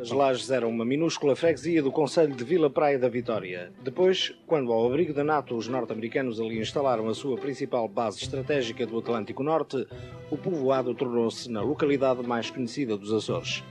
[0.00, 3.70] As Lajes eram uma minúscula freguesia do Conselho de Vila Praia da Vitória.
[3.84, 8.86] Depois, quando ao abrigo da NATO os norte-americanos ali instalaram a sua principal base estratégica
[8.86, 9.86] do Atlântico Norte,
[10.30, 13.62] o povoado tornou-se na localidade mais conhecida dos Açores.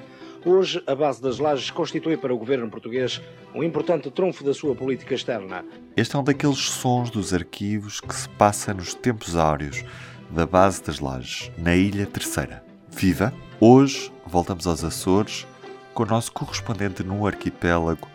[0.45, 3.19] Hoje, a base das Lajes constitui para o governo português
[3.55, 5.65] um importante trunfo da sua política externa.
[5.97, 9.83] Este é um daqueles sons dos arquivos que se passa nos tempos áureos
[10.29, 12.63] da base das Lajes, na Ilha Terceira.
[12.87, 13.33] Viva!
[13.59, 15.47] Hoje voltamos aos Açores
[15.99, 18.07] com o nosso correspondente no arquipélago,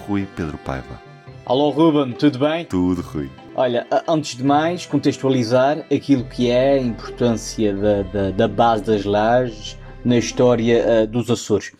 [0.00, 1.00] Rui Pedro Paiva.
[1.46, 2.66] Alô Ruben, tudo bem?
[2.66, 3.30] Tudo, Rui.
[3.54, 9.06] Olha, antes de mais, contextualizar aquilo que é a importância da, da, da base das
[9.06, 11.72] lajes na história uh, dos Açores.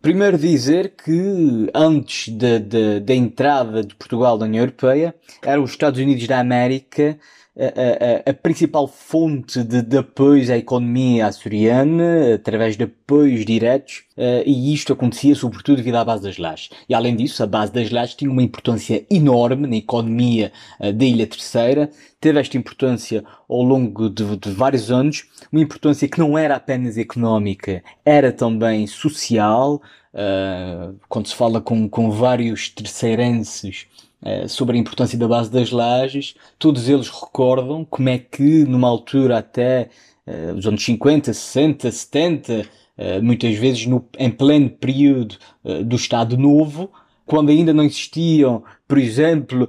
[0.00, 5.12] Primeiro dizer que antes da entrada de Portugal na União Europeia,
[5.42, 7.18] eram os Estados Unidos da América
[7.58, 14.04] a, a, a, principal fonte de, de apoio à economia açoriana, através de apoios diretos,
[14.16, 16.70] uh, e isto acontecia sobretudo devido à base das lajes.
[16.88, 21.04] E além disso, a base das lajes tinha uma importância enorme na economia uh, da
[21.04, 26.38] Ilha Terceira, teve esta importância ao longo de, de, vários anos, uma importância que não
[26.38, 29.82] era apenas económica, era também social,
[30.14, 33.86] uh, quando se fala com, com vários terceirenses,
[34.20, 38.88] eh, sobre a importância da base das lajes, todos eles recordam como é que numa
[38.88, 39.90] altura até
[40.26, 45.94] uh, os anos 50, 60, 70, uh, muitas vezes no, em pleno período uh, do
[45.94, 46.90] Estado Novo,
[47.24, 49.68] quando ainda não existiam, por exemplo,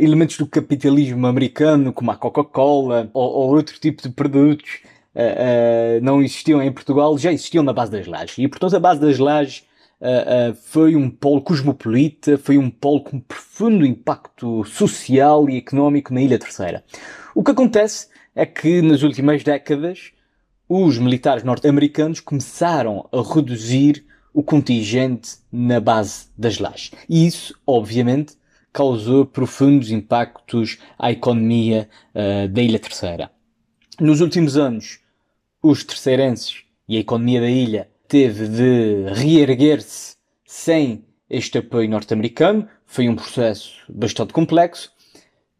[0.00, 4.80] elementos do capitalismo americano, como a Coca-Cola ou, ou, outro tipo de produtos,
[6.00, 8.38] não existiam em Portugal, já existiam na base das lajes.
[8.38, 9.62] E, portanto, a base das lajes
[10.00, 16.22] uh, foi um polo cosmopolita, foi um polo com profundo impacto social e económico na
[16.22, 16.84] Ilha Terceira.
[17.34, 20.12] O que acontece é que nas últimas décadas
[20.68, 26.92] os militares norte-americanos começaram a reduzir o contingente na base das lajes.
[27.08, 28.34] E isso, obviamente,
[28.72, 33.30] causou profundos impactos à economia uh, da Ilha Terceira.
[34.00, 35.00] Nos últimos anos,
[35.62, 42.68] os terceirenses e a economia da ilha teve de reerguer-se sem este apoio norte-americano.
[42.84, 44.90] Foi um processo bastante complexo.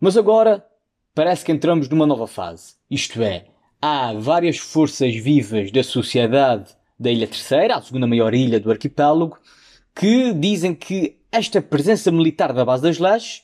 [0.01, 0.67] Mas agora
[1.15, 2.75] parece que entramos numa nova fase.
[2.91, 3.47] Isto é,
[3.81, 9.39] há várias forças vivas da sociedade da Ilha Terceira, a segunda maior ilha do arquipélago,
[9.95, 13.43] que dizem que esta presença militar da base das lajes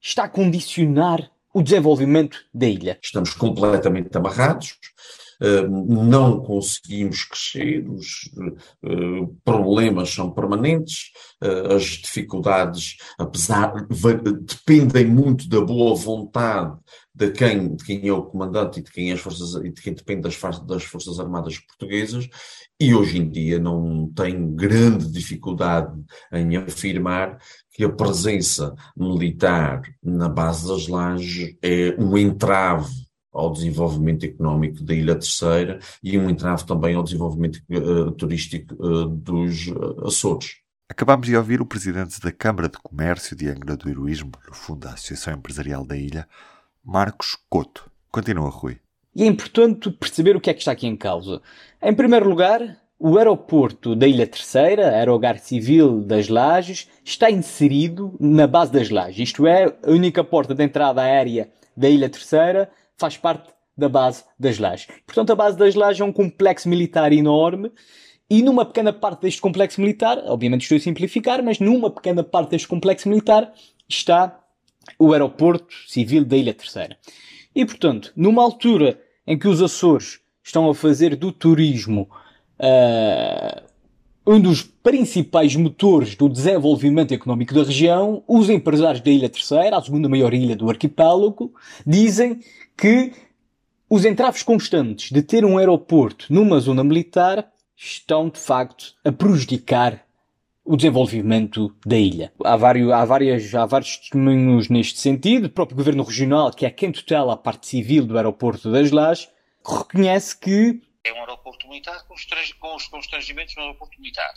[0.00, 2.96] está a condicionar o desenvolvimento da ilha.
[3.02, 4.78] Estamos completamente amarrados
[5.40, 8.30] não conseguimos crescer, os
[8.84, 11.10] eh, problemas são permanentes,
[11.42, 16.76] eh, as dificuldades, apesar, dependem muito da boa vontade
[17.14, 19.80] de quem, de quem é o comandante e de quem, é as forças, e de
[19.80, 22.28] quem depende das, das Forças Armadas Portuguesas,
[22.78, 25.98] e hoje em dia não tem grande dificuldade
[26.30, 27.38] em afirmar
[27.72, 33.05] que a presença militar na base das lajes é um entrave
[33.36, 39.06] ao desenvolvimento económico da Ilha Terceira e um entrave também ao desenvolvimento uh, turístico uh,
[39.06, 40.56] dos uh, Açores.
[40.88, 44.80] Acabámos de ouvir o presidente da Câmara de Comércio de Angra do Heroísmo, no fundo
[44.80, 46.28] da Associação Empresarial da Ilha,
[46.84, 47.90] Marcos Couto.
[48.10, 48.78] Continua, Rui.
[49.14, 51.40] E é importante perceber o que é que está aqui em causa.
[51.82, 58.46] Em primeiro lugar, o aeroporto da Ilha Terceira, Aerogar Civil das Lajes, está inserido na
[58.46, 59.28] base das Lajes.
[59.28, 64.24] Isto é, a única porta de entrada aérea da Ilha Terceira faz parte da base
[64.38, 64.86] das lajes.
[65.06, 67.70] Portanto, a base das lajes é um complexo militar enorme
[68.28, 72.50] e numa pequena parte deste complexo militar, obviamente estou a simplificar, mas numa pequena parte
[72.50, 73.52] deste complexo militar
[73.88, 74.40] está
[74.98, 76.96] o aeroporto civil da Ilha Terceira.
[77.54, 82.08] E, portanto, numa altura em que os Açores estão a fazer do turismo
[82.60, 83.62] uh,
[84.26, 89.82] um dos principais motores do desenvolvimento económico da região, os empresários da Ilha Terceira, a
[89.82, 91.54] segunda maior ilha do arquipélago,
[91.86, 92.40] dizem
[92.76, 93.12] que
[93.88, 100.04] os entraves constantes de ter um aeroporto numa zona militar estão, de facto, a prejudicar
[100.64, 102.32] o desenvolvimento da ilha.
[102.44, 105.46] Há, vários, há, várias, há vários testemunhos neste sentido.
[105.46, 109.30] O próprio Governo Regional, que é quem tutela a parte civil do aeroporto das Lajes,
[109.64, 114.34] reconhece que é um aeroporto militar com os constrangimentos no aeroporto militar.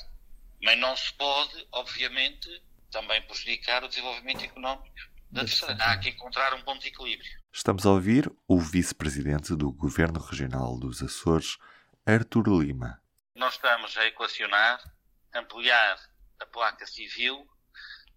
[0.62, 2.48] Mas não se pode, obviamente,
[2.92, 4.96] também prejudicar o desenvolvimento económico
[5.32, 5.76] da terceira.
[5.80, 7.39] Há que encontrar um ponto de equilíbrio.
[7.52, 11.58] Estamos a ouvir o vice-presidente do Governo Regional dos Açores,
[12.06, 13.02] Artur Lima.
[13.36, 14.80] Nós estamos a equacionar
[15.34, 16.00] ampliar
[16.40, 17.48] a placa civil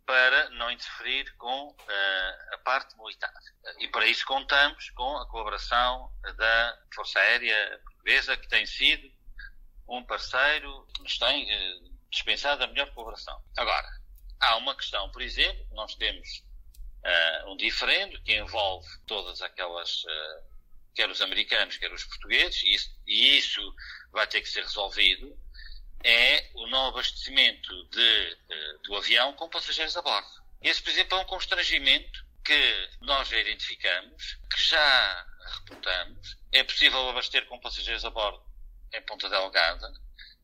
[0.05, 3.33] para não interferir com uh, a parte militar.
[3.79, 9.11] E para isso contamos com a colaboração da Força Aérea Portuguesa, que tem sido
[9.89, 13.43] um parceiro que nos tem uh, dispensado a melhor colaboração.
[13.57, 13.89] Agora,
[14.41, 16.45] há uma questão, por exemplo, nós temos
[17.05, 20.43] uh, um diferendo que envolve todas aquelas, uh,
[20.95, 23.75] quer os americanos, quer os portugueses, e isso, e isso
[24.13, 25.37] vai ter que ser resolvido,
[26.05, 30.43] é o não abastecimento de, uh, do avião com passageiros a bordo.
[30.63, 36.37] Esse, por exemplo, é um constrangimento que nós já identificamos, que já reportamos.
[36.53, 38.43] É possível abastecer com passageiros a bordo
[38.93, 39.93] em Ponta Delgada,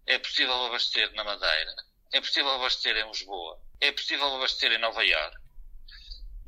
[0.07, 1.75] é possível abastecer na Madeira,
[2.13, 5.48] é possível abastecer em Lisboa, é possível abastecer em Nova Iorque,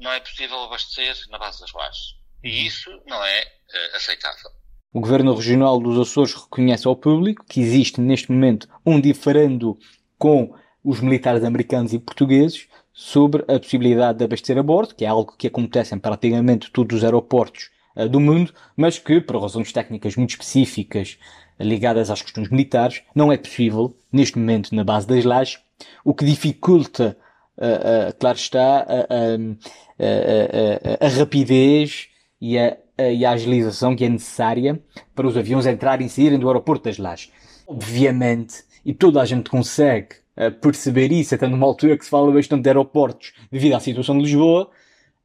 [0.00, 2.16] não é possível abastecer na base das Lajes.
[2.42, 4.50] E isso não é uh, aceitável.
[4.92, 9.78] O Governo Regional dos Açores reconhece ao público que existe neste momento um diferendo
[10.18, 10.52] com
[10.82, 15.36] os militares americanos e portugueses sobre a possibilidade de abastecer a bordo, que é algo
[15.36, 20.16] que acontece em praticamente todos os aeroportos uh, do mundo, mas que, por razões técnicas
[20.16, 21.18] muito específicas
[21.58, 25.60] ligadas às questões militares, não é possível, neste momento, na base das lajes,
[26.04, 27.16] o que dificulta,
[28.18, 28.86] claro está,
[31.00, 32.08] a rapidez
[32.40, 32.76] e a,
[33.12, 34.80] e a agilização que é necessária
[35.14, 37.30] para os aviões entrarem e saírem do aeroporto das lajes.
[37.66, 42.32] Obviamente, e toda a gente consegue uh, perceber isso, até numa altura que se fala
[42.32, 44.70] bastante de aeroportos devido à situação de Lisboa,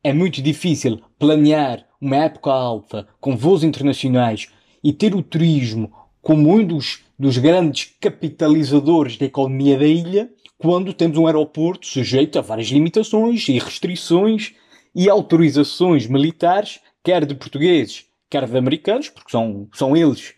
[0.03, 4.49] é muito difícil planear uma época alta com voos internacionais
[4.83, 5.91] e ter o turismo
[6.25, 10.27] como um dos, dos grandes capitalizadores da economia da ilha,
[10.57, 14.55] quando temos um aeroporto sujeito a várias limitações e restrições
[14.95, 20.33] e autorizações militares, quer de portugueses, quer de americanos, porque são, são eles,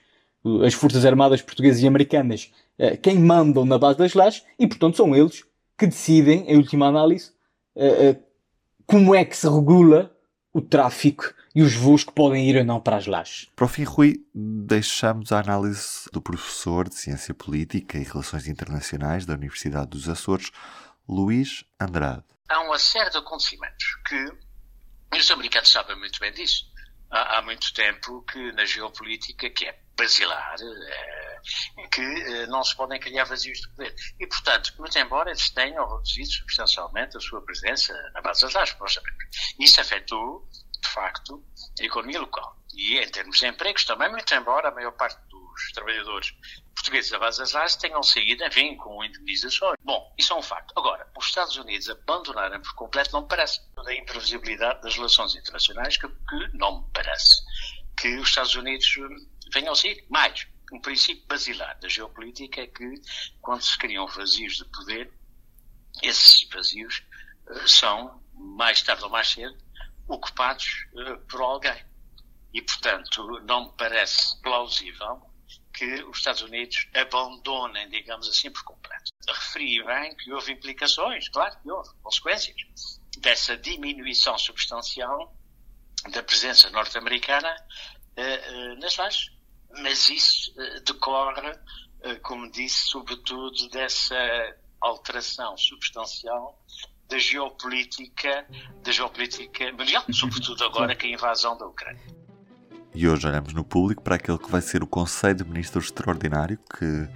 [0.66, 4.98] as Forças Armadas Portuguesas e Americanas, eh, quem mandam na base das lajes, e portanto
[4.98, 5.46] são eles
[5.78, 7.32] que decidem, em última análise,
[7.78, 8.20] eh, eh,
[8.86, 10.12] como é que se regula
[10.58, 13.48] o tráfico e os voos que podem ir ou não para as lajes.
[13.56, 19.24] Para o fim, Rui, deixamos a análise do professor de Ciência Política e Relações Internacionais
[19.24, 20.50] da Universidade dos Açores,
[21.08, 22.24] Luís Andrade.
[22.50, 24.32] Há uma série de acontecimentos que
[25.16, 26.66] os americanos sabem muito bem disso.
[27.12, 32.76] Há, há muito tempo que na geopolítica, que é basilar, é, que é, não se
[32.76, 33.96] podem criar vazios de poder.
[34.20, 38.76] E, portanto, muito embora eles tenham reduzido substancialmente a sua presença na base das lajes,
[39.60, 40.48] isso afetou
[40.82, 41.44] de facto,
[41.80, 42.58] a economia local.
[42.74, 46.34] E em termos de empregos também, muito embora a maior parte dos trabalhadores
[46.76, 49.76] portugueses da base das lajes tenham saído, enfim, com indemnizações.
[49.84, 50.74] Bom, isso é um facto.
[50.78, 53.60] Agora, os Estados Unidos abandonarem por completo não me parece.
[53.84, 57.44] Da imprevisibilidade das relações internacionais que, que não me parece
[57.98, 58.86] que os Estados Unidos
[59.54, 60.06] venham a sair.
[60.10, 63.02] Mais, um princípio basilar da geopolítica é que
[63.42, 65.12] quando se criam vazios de poder,
[66.02, 67.04] esses vazios
[67.50, 69.58] uh, são, mais tarde ou mais cedo,
[70.08, 71.86] ocupados uh, por alguém.
[72.54, 75.22] E, portanto, não me parece plausível
[75.74, 79.12] que os Estados Unidos abandonem, digamos assim, por completo.
[79.28, 82.56] Referi bem que houve implicações, claro que houve, consequências
[83.20, 85.36] dessa diminuição substancial
[86.12, 87.56] da presença norte-americana
[88.18, 89.37] uh, uh, nas lajes.
[89.72, 91.58] Mas isso uh, decorre,
[92.24, 94.16] como disse, sobretudo dessa
[94.80, 96.58] alteração substancial
[97.10, 98.46] da geopolítica,
[98.84, 102.02] da geopolítica mundial, sobretudo agora com a invasão da Ucrânia.
[102.94, 106.58] E hoje olhamos no público para aquele que vai ser o Conselho de Ministros Extraordinário
[106.58, 107.08] que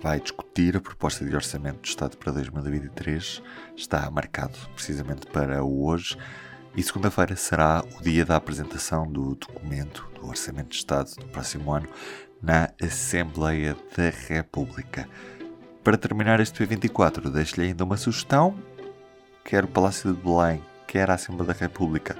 [0.00, 3.42] vai discutir a proposta de orçamento do Estado para 2023.
[3.76, 6.16] Está marcado precisamente para hoje.
[6.78, 11.72] E segunda-feira será o dia da apresentação do documento do Orçamento de Estado do próximo
[11.72, 11.88] ano
[12.40, 15.08] na Assembleia da República.
[15.82, 18.56] Para terminar este P24, deixo-lhe ainda uma sugestão
[19.44, 22.16] quer o Palácio de Belém, quer a Assembleia da República,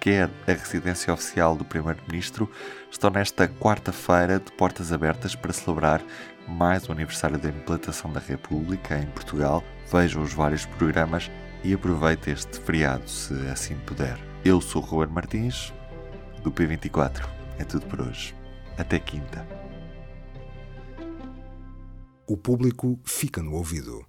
[0.00, 2.50] quer a residência oficial do Primeiro-Ministro,
[2.90, 6.00] estão nesta quarta-feira de portas abertas para celebrar
[6.48, 9.62] mais o aniversário da implantação da República em Portugal.
[9.92, 11.30] Vejam os vários programas
[11.64, 14.18] e aproveite este feriado, se assim puder.
[14.44, 15.72] Eu sou o Ruben Martins,
[16.42, 17.26] do P24.
[17.58, 18.34] É tudo por hoje.
[18.76, 19.46] Até quinta.
[22.26, 24.04] O público fica no ouvido.